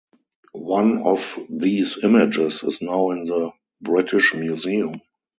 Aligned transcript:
One 0.53 1.03
of 1.03 1.37
these 1.47 2.03
images 2.03 2.63
is 2.63 2.81
now 2.81 3.11
in 3.11 3.25
the 3.25 3.51
British 3.81 4.33
Museum. 4.33 4.99